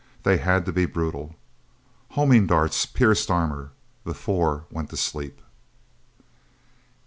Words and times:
They 0.23 0.37
had 0.37 0.65
to 0.65 0.71
be 0.71 0.87
brutal. 0.87 1.35
Homing 2.17 2.47
darts 2.47 2.87
pierced 2.87 3.29
armor. 3.29 3.69
The 4.03 4.15
four 4.15 4.65
went 4.71 4.89
to 4.89 4.97
sleep. 4.97 5.39